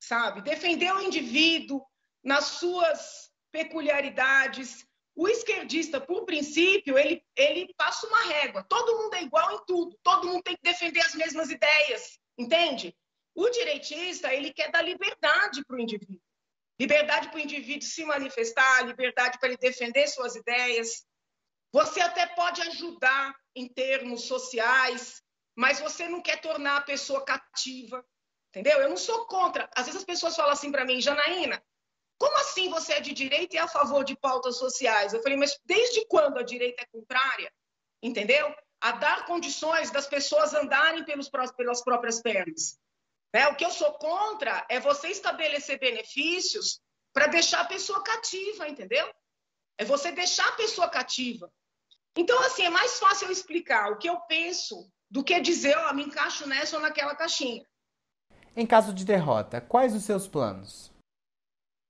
[0.08, 0.42] sabe?
[0.42, 1.86] Defender o indivíduo
[2.24, 8.66] nas suas peculiaridades, o esquerdista, por princípio, ele, ele passa uma régua.
[8.68, 12.96] Todo mundo é igual em tudo, todo mundo tem que defender as mesmas ideias, entende?
[13.34, 16.22] O direitista, ele quer dar liberdade para o indivíduo.
[16.80, 21.06] Liberdade para o indivíduo se manifestar, liberdade para ele defender suas ideias.
[21.72, 25.22] Você até pode ajudar em termos sociais,
[25.56, 28.06] mas você não quer tornar a pessoa cativa,
[28.56, 28.82] entendeu?
[28.82, 29.70] Eu não sou contra.
[29.76, 31.62] Às vezes as pessoas falam assim para mim, Janaína,
[32.18, 35.14] como assim você é de direita e é a favor de pautas sociais?
[35.14, 37.52] Eu falei, mas desde quando a direita é contrária?
[38.02, 38.56] Entendeu?
[38.80, 42.80] A dar condições das pessoas andarem pelos, pelas próprias pernas.
[43.34, 43.46] Né?
[43.48, 46.80] O que eu sou contra é você estabelecer benefícios
[47.12, 49.14] para deixar a pessoa cativa, entendeu?
[49.78, 51.52] É você deixar a pessoa cativa.
[52.16, 55.90] Então, assim, é mais fácil eu explicar o que eu penso do que dizer, ó,
[55.90, 57.66] oh, me encaixo nessa ou naquela caixinha.
[58.56, 60.92] Em caso de derrota, quais os seus planos?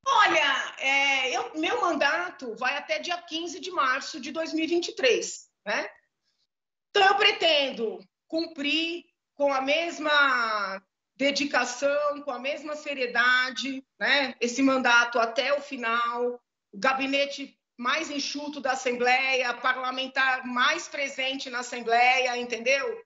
[0.07, 5.87] Olha, é, eu, meu mandato vai até dia 15 de março de 2023, né?
[6.89, 10.81] Então, eu pretendo cumprir com a mesma
[11.15, 14.35] dedicação, com a mesma seriedade, né?
[14.39, 21.59] Esse mandato até o final, o gabinete mais enxuto da Assembleia, parlamentar mais presente na
[21.59, 23.04] Assembleia, entendeu?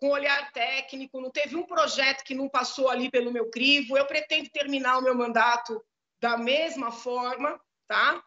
[0.00, 3.98] Com olhar técnico, não teve um projeto que não passou ali pelo meu crivo.
[3.98, 5.84] Eu pretendo terminar o meu mandato
[6.20, 8.22] da mesma forma, tá?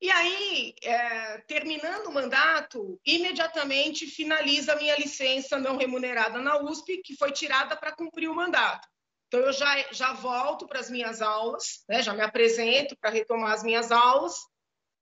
[0.00, 7.02] E aí, é, terminando o mandato, imediatamente finaliza a minha licença não remunerada na USP,
[7.02, 8.86] que foi tirada para cumprir o mandato.
[9.26, 12.00] Então, eu já, já volto para as minhas aulas, né?
[12.00, 14.34] já me apresento para retomar as minhas aulas.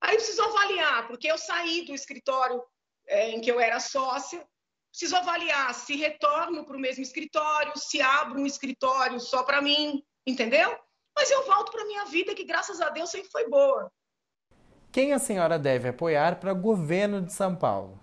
[0.00, 2.62] Aí, preciso avaliar, porque eu saí do escritório
[3.06, 4.46] é, em que eu era sócia,
[4.96, 10.02] preciso avaliar se retorno para o mesmo escritório, se abro um escritório só para mim,
[10.26, 10.74] entendeu?
[11.14, 13.92] Mas eu volto para minha vida, que graças a Deus sempre foi boa.
[14.90, 18.00] Quem a senhora deve apoiar para o governo de São Paulo?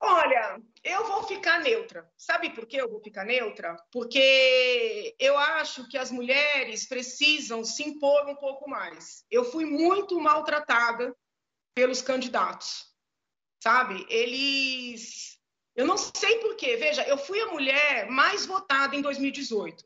[0.00, 2.10] Olha, eu vou ficar neutra.
[2.16, 3.76] Sabe por que eu vou ficar neutra?
[3.92, 9.22] Porque eu acho que as mulheres precisam se impor um pouco mais.
[9.30, 11.14] Eu fui muito maltratada
[11.74, 12.95] pelos candidatos,
[13.66, 14.06] sabe?
[14.08, 15.40] Eles.
[15.74, 16.76] Eu não sei por quê.
[16.76, 19.84] Veja, eu fui a mulher mais votada em 2018.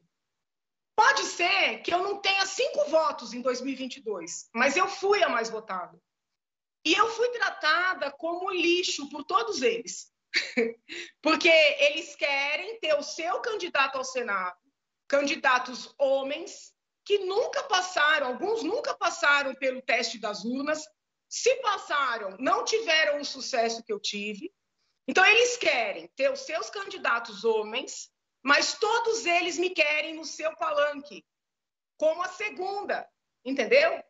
[0.95, 5.49] Pode ser que eu não tenha cinco votos em 2022, mas eu fui a mais
[5.49, 5.99] votada.
[6.85, 10.13] E eu fui tratada como lixo por todos eles.
[11.23, 14.59] Porque eles querem ter o seu candidato ao Senado,
[15.09, 20.85] candidatos homens, que nunca passaram, alguns nunca passaram pelo teste das urnas,
[21.31, 24.53] se passaram, não tiveram o sucesso que eu tive.
[25.07, 28.11] Então, eles querem ter os seus candidatos homens,
[28.43, 31.25] mas todos eles me querem no seu palanque,
[31.97, 33.09] como a segunda,
[33.45, 34.03] entendeu?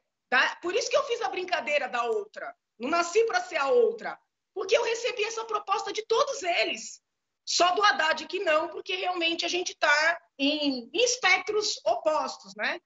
[0.63, 2.57] Por isso que eu fiz a brincadeira da outra.
[2.79, 4.19] Não nasci para ser a outra,
[4.55, 7.03] porque eu recebi essa proposta de todos eles.
[7.45, 12.81] Só do Haddad que não, porque realmente a gente está em, em espectros opostos, né?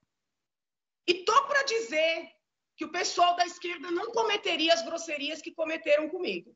[1.07, 2.34] E tô para dizer
[2.77, 6.55] que o pessoal da esquerda não cometeria as grosserias que cometeram comigo.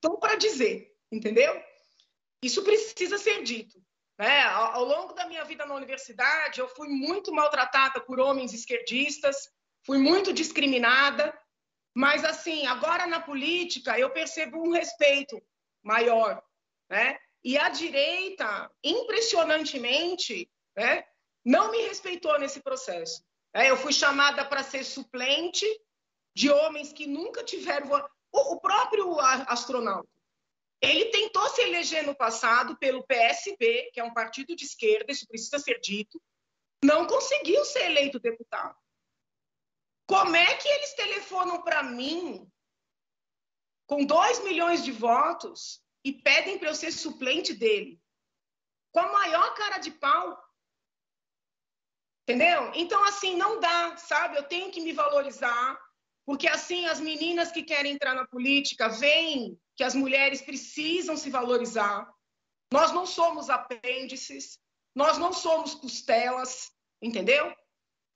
[0.00, 1.62] Tô para dizer, entendeu?
[2.42, 3.82] Isso precisa ser dito.
[4.18, 4.42] Né?
[4.42, 9.48] Ao, ao longo da minha vida na universidade, eu fui muito maltratada por homens esquerdistas,
[9.84, 11.36] fui muito discriminada,
[11.94, 15.40] mas assim, agora na política eu percebo um respeito
[15.82, 16.42] maior,
[16.90, 17.18] né?
[17.44, 21.04] E a direita, impressionantemente, né,
[21.44, 23.22] não me respeitou nesse processo.
[23.54, 25.64] É, eu fui chamada para ser suplente
[26.34, 27.88] de homens que nunca tiveram.
[28.32, 30.08] O próprio astronauta,
[30.82, 35.26] ele tentou se eleger no passado pelo PSB, que é um partido de esquerda, isso
[35.28, 36.20] precisa ser dito,
[36.84, 38.76] não conseguiu ser eleito deputado.
[40.06, 42.46] Como é que eles telefonam para mim
[43.86, 47.98] com 2 milhões de votos e pedem para eu ser suplente dele?
[48.92, 50.43] Com a maior cara de pau.
[52.26, 52.72] Entendeu?
[52.74, 54.38] Então, assim, não dá, sabe?
[54.38, 55.78] Eu tenho que me valorizar,
[56.24, 61.28] porque assim as meninas que querem entrar na política veem que as mulheres precisam se
[61.28, 62.10] valorizar.
[62.72, 64.58] Nós não somos apêndices,
[64.94, 67.54] nós não somos costelas, entendeu?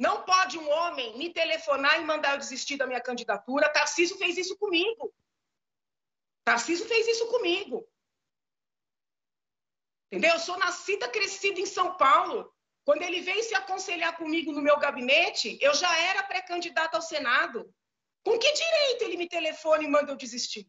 [0.00, 3.68] Não pode um homem me telefonar e mandar eu desistir da minha candidatura.
[3.68, 5.12] Tarcísio fez isso comigo.
[6.44, 7.86] Tarcísio fez isso comigo.
[10.10, 10.32] Entendeu?
[10.32, 12.50] Eu sou nascida, crescida em São Paulo.
[12.88, 17.70] Quando ele veio se aconselhar comigo no meu gabinete, eu já era pré-candidata ao Senado.
[18.24, 20.66] Com que direito ele me telefona e manda eu desistir?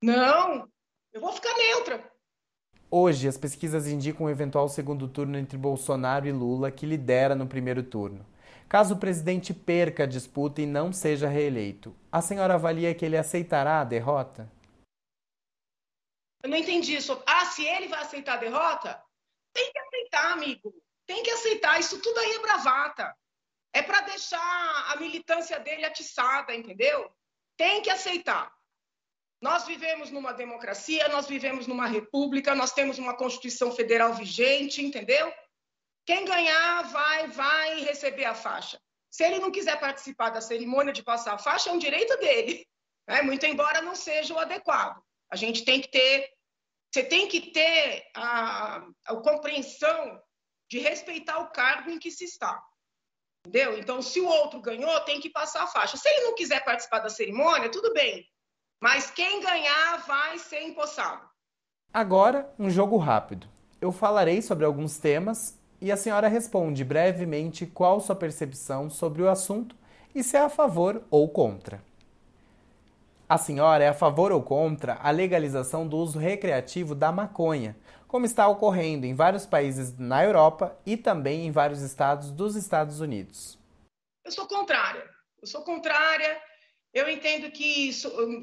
[0.00, 0.70] Não,
[1.12, 2.08] eu vou ficar neutra.
[2.88, 7.48] Hoje, as pesquisas indicam um eventual segundo turno entre Bolsonaro e Lula, que lidera no
[7.48, 8.24] primeiro turno.
[8.68, 13.16] Caso o presidente perca a disputa e não seja reeleito, a senhora avalia que ele
[13.16, 14.48] aceitará a derrota?
[16.44, 17.20] Eu não entendi isso.
[17.26, 19.02] Ah, se ele vai aceitar a derrota?
[19.54, 20.74] Tem que aceitar, amigo.
[21.06, 21.80] Tem que aceitar.
[21.80, 23.16] Isso tudo aí é bravata.
[23.72, 27.10] É para deixar a militância dele atiçada, entendeu?
[27.56, 28.52] Tem que aceitar.
[29.40, 35.32] Nós vivemos numa democracia, nós vivemos numa república, nós temos uma Constituição Federal vigente, entendeu?
[36.04, 38.78] Quem ganhar vai, vai receber a faixa.
[39.10, 42.66] Se ele não quiser participar da cerimônia de passar a faixa, é um direito dele,
[43.08, 43.22] né?
[43.22, 45.02] muito embora não seja o adequado.
[45.30, 46.30] A gente tem que ter,
[46.94, 50.22] você tem que ter a, a compreensão
[50.70, 52.62] de respeitar o cargo em que se está.
[53.44, 53.76] Entendeu?
[53.76, 55.96] Então, se o outro ganhou, tem que passar a faixa.
[55.96, 58.24] Se ele não quiser participar da cerimônia, tudo bem.
[58.80, 61.28] Mas quem ganhar vai ser empossado.
[61.92, 63.48] Agora, um jogo rápido.
[63.80, 69.28] Eu falarei sobre alguns temas e a senhora responde brevemente qual sua percepção sobre o
[69.28, 69.76] assunto
[70.14, 71.82] e se é a favor ou contra.
[73.34, 78.24] A senhora é a favor ou contra a legalização do uso recreativo da maconha, como
[78.24, 83.58] está ocorrendo em vários países na Europa e também em vários estados dos Estados Unidos?
[84.24, 85.04] Eu sou contrária.
[85.42, 86.40] Eu sou contrária
[86.92, 87.90] eu entendo que,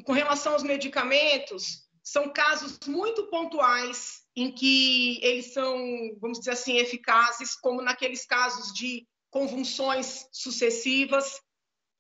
[0.04, 5.74] com relação aos medicamentos, são casos muito pontuais em que eles são,
[6.20, 11.40] vamos dizer assim, eficazes, como naqueles casos de convulsões sucessivas,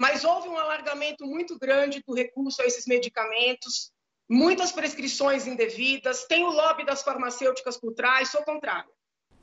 [0.01, 3.91] mas houve um alargamento muito grande do recurso a esses medicamentos,
[4.27, 8.89] muitas prescrições indevidas, tem o lobby das farmacêuticas por trás, sou contrária.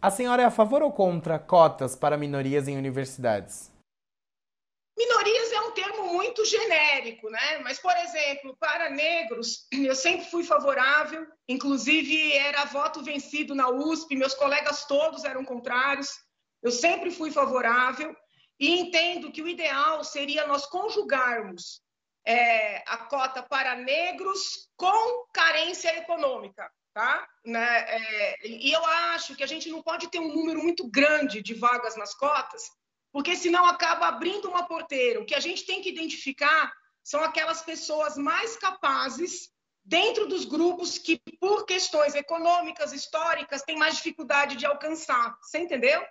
[0.03, 3.73] A senhora é a favor ou contra cotas para minorias em universidades?
[4.99, 7.59] Minorias é um termo muito genérico, né?
[7.63, 14.17] Mas, por exemplo, para negros, eu sempre fui favorável, inclusive era voto vencido na USP,
[14.17, 16.11] meus colegas todos eram contrários,
[16.61, 18.13] eu sempre fui favorável
[18.59, 21.81] e entendo que o ideal seria nós conjugarmos
[22.25, 26.71] é, a cota para negros com carência econômica.
[26.93, 27.29] Tá?
[27.45, 27.85] Né?
[27.89, 31.55] É, e eu acho que a gente não pode ter um número muito grande de
[31.55, 32.71] vagas nas cotas,
[33.13, 35.21] porque senão acaba abrindo uma porteira.
[35.21, 36.73] O que a gente tem que identificar
[37.05, 39.51] são aquelas pessoas mais capazes
[39.85, 45.39] dentro dos grupos que, por questões econômicas, históricas, têm mais dificuldade de alcançar.
[45.41, 46.05] Você entendeu?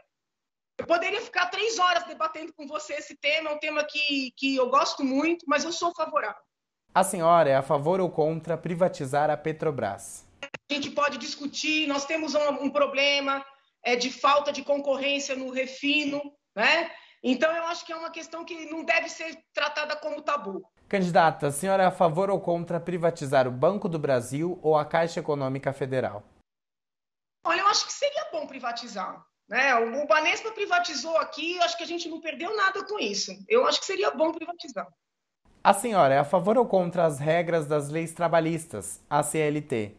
[0.77, 4.55] Eu poderia ficar três horas debatendo com você esse tema, é um tema que, que
[4.55, 6.41] eu gosto muito, mas eu sou favorável.
[6.93, 10.25] A senhora é a favor ou contra privatizar a Petrobras?
[10.41, 13.43] A gente pode discutir, nós temos um, um problema
[13.83, 16.21] é, de falta de concorrência no refino,
[16.55, 16.91] né?
[17.23, 20.63] Então, eu acho que é uma questão que não deve ser tratada como tabu.
[20.87, 24.85] Candidata, a senhora é a favor ou contra privatizar o Banco do Brasil ou a
[24.85, 26.23] Caixa Econômica Federal?
[27.43, 29.25] Olha, eu acho que seria bom privatizar.
[29.47, 29.75] Né?
[29.75, 33.31] O Banespa privatizou aqui, acho que a gente não perdeu nada com isso.
[33.47, 34.87] Eu acho que seria bom privatizar.
[35.63, 39.95] A senhora é a favor ou contra as regras das leis trabalhistas, a CLT?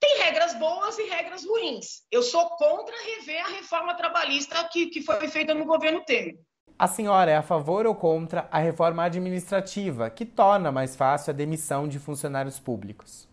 [0.00, 2.02] Tem regras boas e regras ruins.
[2.10, 6.38] Eu sou contra rever a reforma trabalhista que, que foi feita no governo Temer.
[6.78, 11.34] A senhora é a favor ou contra a reforma administrativa, que torna mais fácil a
[11.34, 13.28] demissão de funcionários públicos?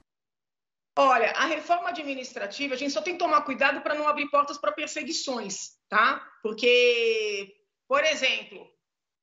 [0.98, 4.58] Olha, a reforma administrativa, a gente só tem que tomar cuidado para não abrir portas
[4.58, 5.76] para perseguições.
[5.90, 6.26] tá?
[6.42, 7.56] Porque,
[7.88, 8.70] por exemplo,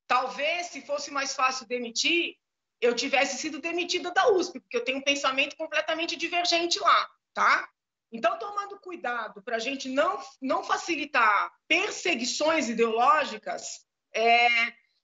[0.07, 2.37] talvez se fosse mais fácil demitir,
[2.81, 7.69] eu tivesse sido demitida da USP, porque eu tenho um pensamento completamente divergente lá, tá?
[8.11, 14.49] Então, tomando cuidado para a gente não, não facilitar perseguições ideológicas, é,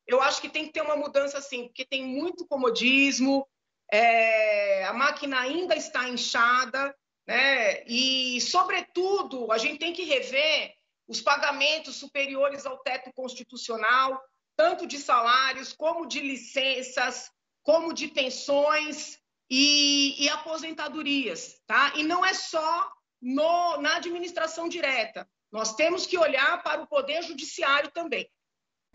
[0.06, 3.48] eu acho que tem que ter uma mudança assim, porque tem muito comodismo,
[3.92, 6.94] é, a máquina ainda está inchada,
[7.26, 7.84] né?
[7.86, 10.74] E, sobretudo, a gente tem que rever
[11.06, 14.20] os pagamentos superiores ao teto constitucional,
[14.56, 17.30] tanto de salários como de licenças,
[17.62, 19.18] como de pensões
[19.50, 21.92] e, e aposentadorias, tá?
[21.96, 25.28] E não é só no, na administração direta.
[25.50, 28.28] Nós temos que olhar para o poder judiciário também.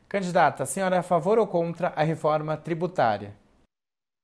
[0.08, 3.36] Candidata, a senhora é a favor ou contra a reforma tributária?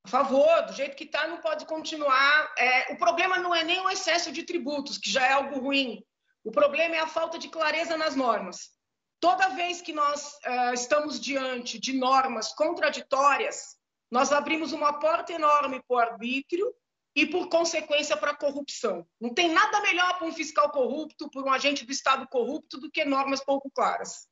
[0.09, 2.51] A favor, do jeito que está, não pode continuar.
[2.57, 6.03] É, o problema não é nem o excesso de tributos, que já é algo ruim.
[6.43, 8.71] O problema é a falta de clareza nas normas.
[9.19, 13.77] Toda vez que nós uh, estamos diante de normas contraditórias,
[14.09, 16.73] nós abrimos uma porta enorme para o arbítrio
[17.15, 19.05] e, por consequência, para a corrupção.
[19.21, 22.89] Não tem nada melhor para um fiscal corrupto, para um agente do Estado corrupto, do
[22.89, 24.27] que normas pouco claras.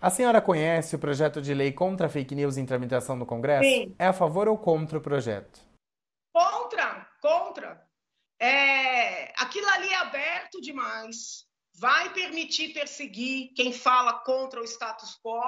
[0.00, 3.68] A senhora conhece o projeto de lei contra fake news em tramitação no Congresso?
[3.68, 3.96] Sim.
[3.98, 5.60] É a favor ou contra o projeto?
[6.32, 7.84] Contra, contra.
[8.40, 11.46] É, aquilo ali é aberto demais.
[11.74, 15.40] Vai permitir perseguir quem fala contra o status quo.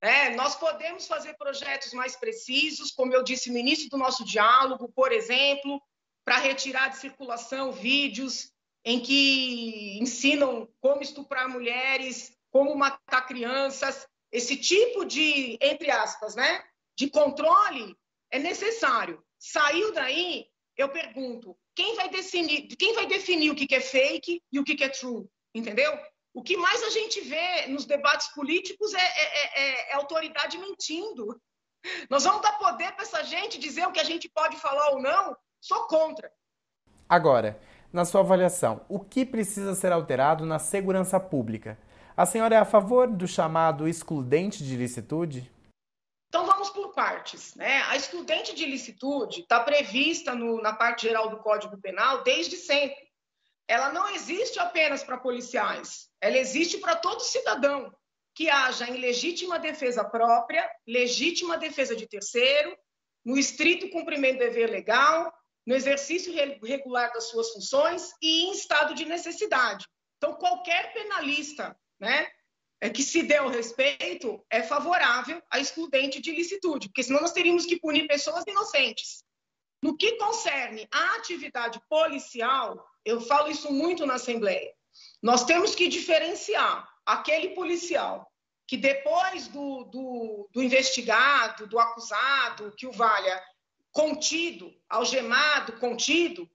[0.00, 4.88] É, nós podemos fazer projetos mais precisos, como eu disse no início do nosso diálogo,
[4.88, 5.82] por exemplo,
[6.24, 8.50] para retirar de circulação vídeos
[8.82, 16.62] em que ensinam como estuprar mulheres, como matar crianças, esse tipo de, entre aspas, né,
[16.96, 17.96] de controle
[18.30, 19.22] é necessário.
[19.38, 20.46] Saiu daí,
[20.76, 24.82] eu pergunto, quem vai definir, quem vai definir o que é fake e o que
[24.82, 25.98] é true, entendeu?
[26.32, 31.40] O que mais a gente vê nos debates políticos é, é, é, é autoridade mentindo.
[32.08, 35.00] Nós vamos dar poder para essa gente dizer o que a gente pode falar ou
[35.00, 35.36] não?
[35.60, 36.30] Sou contra.
[37.08, 37.60] Agora,
[37.92, 41.78] na sua avaliação, o que precisa ser alterado na segurança pública?
[42.20, 45.50] A senhora é a favor do chamado excludente de ilicitude?
[46.28, 47.54] Então vamos por partes.
[47.54, 47.80] Né?
[47.84, 53.08] A excludente de ilicitude está prevista no, na parte geral do Código Penal desde sempre.
[53.66, 57.90] Ela não existe apenas para policiais, ela existe para todo cidadão
[58.34, 62.76] que haja em legítima defesa própria, legítima defesa de terceiro,
[63.24, 65.32] no estrito cumprimento do dever legal,
[65.66, 69.86] no exercício regular das suas funções e em estado de necessidade.
[70.18, 72.26] Então, qualquer penalista né,
[72.80, 77.32] é que se der o respeito, é favorável à excludente de ilicitude, porque senão nós
[77.32, 79.22] teríamos que punir pessoas inocentes.
[79.82, 84.72] No que concerne à atividade policial, eu falo isso muito na Assembleia,
[85.22, 88.30] nós temos que diferenciar aquele policial
[88.66, 93.42] que depois do, do, do investigado, do acusado, que o valha
[93.90, 96.48] contido, algemado, contido,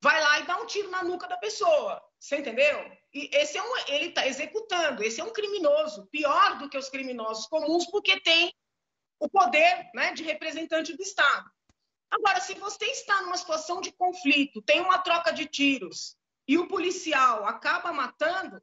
[0.00, 2.02] vai lá e dá um tiro na nuca da pessoa.
[2.18, 2.90] Você entendeu?
[3.14, 5.02] E esse é um, ele está executando.
[5.02, 8.52] Esse é um criminoso, pior do que os criminosos comuns, porque tem
[9.20, 11.50] o poder né, de representante do Estado.
[12.10, 16.16] Agora, se você está numa situação de conflito, tem uma troca de tiros
[16.46, 18.60] e o policial acaba matando,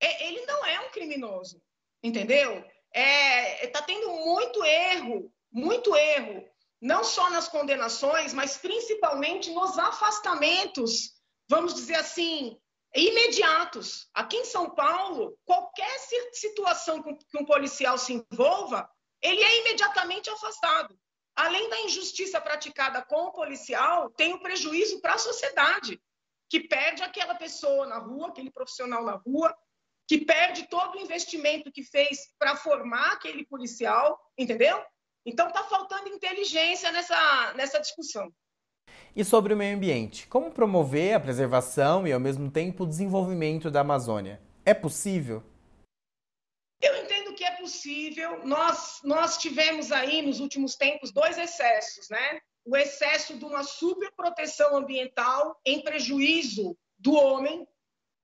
[0.00, 1.62] é, ele não é um criminoso,
[2.02, 2.58] entendeu?
[2.92, 6.46] Está é, tá tendo muito erro, muito erro,
[6.80, 11.14] não só nas condenações, mas principalmente nos afastamentos,
[11.48, 12.58] vamos dizer assim,
[12.94, 14.08] imediatos.
[14.14, 15.98] Aqui em São Paulo, qualquer
[16.32, 18.88] situação que um policial se envolva,
[19.20, 20.98] ele é imediatamente afastado.
[21.34, 26.00] Além da injustiça praticada com o policial, tem o prejuízo para a sociedade,
[26.50, 29.56] que perde aquela pessoa na rua, aquele profissional na rua,
[30.06, 34.84] que perde todo o investimento que fez para formar aquele policial, entendeu?
[35.24, 38.30] Então está faltando inteligência nessa, nessa discussão.
[39.14, 43.70] E sobre o meio ambiente, como promover a preservação e, ao mesmo tempo, o desenvolvimento
[43.70, 44.40] da Amazônia?
[44.64, 45.42] É possível?
[46.80, 48.44] Eu entendo que é possível.
[48.44, 52.40] Nós, nós tivemos aí, nos últimos tempos, dois excessos, né?
[52.64, 57.66] O excesso de uma superproteção ambiental em prejuízo do homem,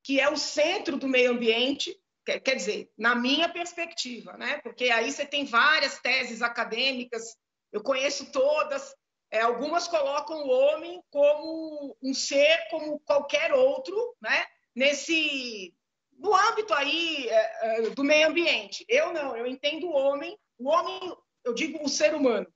[0.02, 4.58] que é o centro do meio ambiente, quer dizer, na minha perspectiva, né?
[4.62, 7.36] Porque aí você tem várias teses acadêmicas,
[7.70, 8.94] eu conheço todas,
[9.30, 14.46] é, algumas colocam o homem como um ser como qualquer outro, né?
[14.74, 15.74] Nesse
[16.18, 18.84] no âmbito aí é, é, do meio ambiente.
[18.88, 22.46] Eu não, eu entendo o homem, o homem, eu digo o ser humano,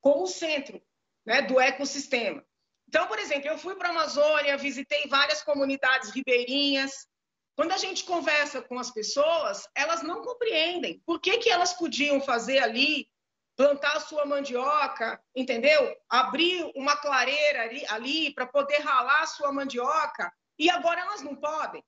[0.00, 0.82] como o centro,
[1.24, 2.44] né, do ecossistema.
[2.88, 7.06] Então, por exemplo, eu fui para a Amazônia, visitei várias comunidades ribeirinhas,
[7.56, 12.20] quando a gente conversa com as pessoas, elas não compreendem por que, que elas podiam
[12.20, 13.08] fazer ali,
[13.56, 15.96] plantar a sua mandioca, entendeu?
[16.08, 21.36] Abrir uma clareira ali, ali para poder ralar a sua mandioca, e agora elas não
[21.36, 21.84] podem.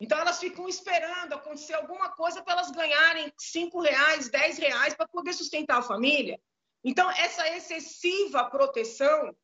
[0.00, 5.08] Então elas ficam esperando acontecer alguma coisa para elas ganharem cinco reais, dez reais para
[5.08, 6.38] poder sustentar a família.
[6.82, 9.34] Então essa excessiva proteção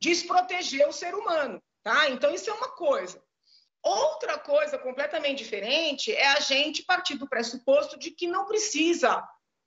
[0.00, 2.08] desprotegeu o ser humano, tá?
[2.08, 3.22] Então isso é uma coisa.
[3.82, 9.22] Outra coisa completamente diferente é a gente partir do pressuposto de que não precisa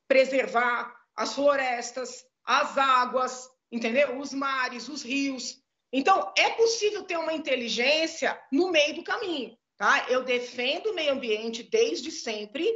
[0.07, 4.17] preservar as florestas, as águas, entendeu?
[4.19, 5.61] Os mares, os rios.
[5.93, 10.05] Então, é possível ter uma inteligência no meio do caminho, tá?
[10.09, 12.71] Eu defendo o meio ambiente desde sempre,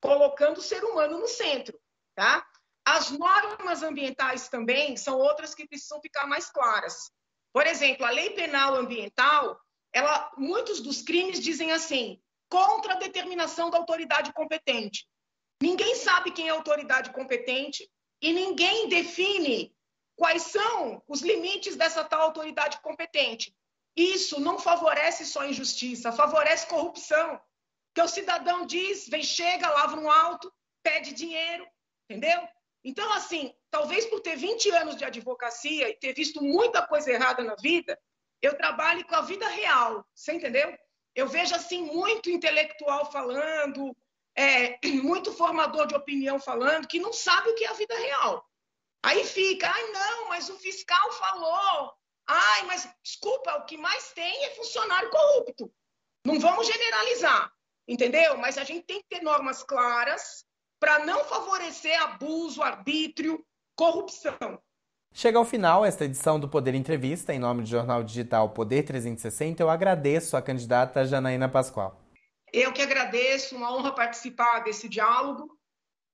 [0.00, 1.78] colocando o ser humano no centro,
[2.14, 2.46] tá?
[2.84, 7.10] As normas ambientais também são outras que precisam ficar mais claras.
[7.52, 9.58] Por exemplo, a lei penal ambiental
[9.92, 15.06] ela, muitos dos crimes dizem assim, contra a determinação da autoridade competente.
[15.62, 17.90] Ninguém sabe quem é a autoridade competente
[18.22, 19.74] e ninguém define
[20.16, 23.54] quais são os limites dessa tal autoridade competente.
[23.96, 27.40] Isso não favorece só injustiça, favorece corrupção.
[27.94, 30.52] Que o cidadão diz, vem, chega, lava um alto,
[30.82, 31.66] pede dinheiro,
[32.08, 32.48] entendeu?
[32.84, 37.42] Então, assim, talvez por ter 20 anos de advocacia e ter visto muita coisa errada
[37.42, 37.98] na vida,
[38.40, 40.74] eu trabalho com a vida real, você entendeu?
[41.14, 43.94] Eu vejo assim muito intelectual falando,
[44.36, 48.46] é, muito formador de opinião falando que não sabe o que é a vida real.
[49.02, 51.92] Aí fica, ai não, mas o fiscal falou,
[52.26, 55.72] ai, mas desculpa, o que mais tem é funcionário corrupto.
[56.24, 57.50] Não vamos generalizar,
[57.88, 58.36] entendeu?
[58.36, 60.44] Mas a gente tem que ter normas claras
[60.78, 64.60] para não favorecer abuso, arbítrio, corrupção.
[65.12, 67.34] Chega ao final esta edição do Poder Entrevista.
[67.34, 72.00] Em nome do jornal digital Poder 360, eu agradeço a candidata Janaína Pascoal.
[72.52, 75.58] Eu que agradeço, uma honra participar desse diálogo.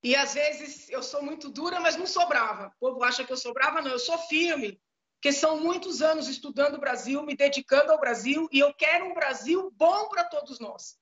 [0.02, 2.72] E às vezes eu sou muito dura, mas não sou brava.
[2.76, 4.80] O povo acha que eu sou brava, não, eu sou firme,
[5.14, 9.14] porque são muitos anos estudando o Brasil, me dedicando ao Brasil, e eu quero um
[9.14, 10.96] Brasil bom para todos nós.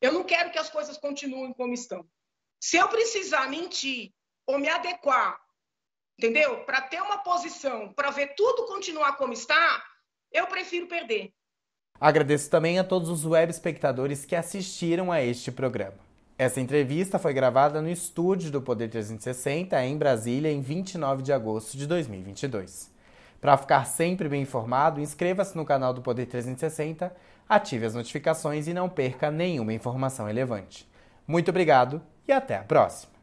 [0.00, 2.06] Eu não quero que as coisas continuem como estão.
[2.60, 4.12] Se eu precisar mentir
[4.46, 5.40] ou me adequar
[6.20, 6.62] entendeu?
[6.64, 9.82] Para ter uma posição, para ver tudo continuar como está,
[10.30, 11.32] eu prefiro perder.
[12.00, 15.98] Agradeço também a todos os web espectadores que assistiram a este programa.
[16.38, 21.76] Essa entrevista foi gravada no estúdio do Poder 360 em Brasília em 29 de agosto
[21.76, 22.90] de 2022.
[23.38, 27.14] Para ficar sempre bem informado, inscreva-se no canal do Poder 360,
[27.46, 30.88] ative as notificações e não perca nenhuma informação relevante.
[31.26, 33.19] Muito obrigado e até a próxima!